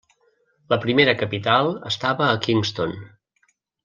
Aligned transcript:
La 0.73 0.77
primera 0.85 1.13
capital 1.19 1.69
estava 1.91 2.29
a 2.31 2.39
Kingston. 2.47 2.97